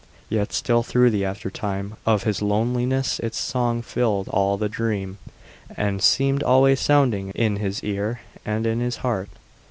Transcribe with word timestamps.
Yet 0.29 0.51
still 0.51 0.81
through 0.81 1.11
the 1.11 1.23
aftertime 1.23 1.95
of 2.07 2.23
his 2.23 2.41
loneliness 2.41 3.19
its 3.19 3.37
song 3.37 3.83
filled 3.83 4.29
all 4.29 4.57
the 4.57 4.67
dream, 4.67 5.19
and 5.77 6.01
seemed 6.01 6.41
always 6.41 6.79
sounding 6.79 7.29
in 7.35 7.57
his 7.57 7.83
ear 7.83 8.21
and 8.43 8.65
in 8.65 8.79
his 8.79 8.97
heart. 9.05 9.29